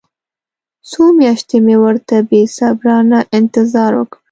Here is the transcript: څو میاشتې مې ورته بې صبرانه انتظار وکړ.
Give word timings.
څو 0.89 1.03
میاشتې 1.19 1.57
مې 1.65 1.75
ورته 1.83 2.15
بې 2.29 2.41
صبرانه 2.57 3.19
انتظار 3.37 3.91
وکړ. 3.97 4.17